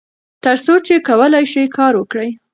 [0.43, 2.29] تر څو چې کولای شئ کار وکړئ.